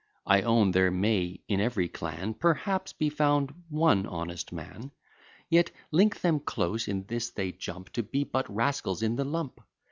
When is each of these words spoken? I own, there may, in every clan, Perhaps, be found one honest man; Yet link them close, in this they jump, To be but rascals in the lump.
I 0.25 0.41
own, 0.41 0.71
there 0.71 0.89
may, 0.89 1.41
in 1.47 1.61
every 1.61 1.87
clan, 1.87 2.33
Perhaps, 2.33 2.91
be 2.91 3.07
found 3.11 3.53
one 3.69 4.07
honest 4.07 4.51
man; 4.51 4.89
Yet 5.47 5.69
link 5.91 6.21
them 6.21 6.39
close, 6.39 6.87
in 6.87 7.03
this 7.05 7.29
they 7.29 7.51
jump, 7.51 7.91
To 7.91 8.01
be 8.01 8.23
but 8.23 8.49
rascals 8.49 9.03
in 9.03 9.15
the 9.15 9.25
lump. 9.25 9.61